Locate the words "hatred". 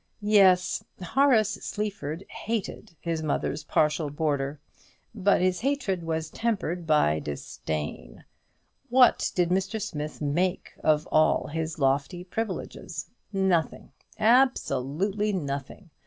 5.59-6.01